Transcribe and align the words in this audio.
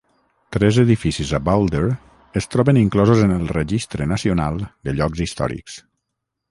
Tres 0.55 0.77
edificis 0.83 1.33
a 1.37 1.41
Boulder 1.49 1.83
es 2.41 2.49
troben 2.55 2.81
inclosos 2.83 3.23
en 3.27 3.35
el 3.37 3.47
Registre 3.59 4.09
Nacional 4.15 4.61
de 4.89 4.99
Llocs 5.01 5.27
Històrics. 5.29 5.83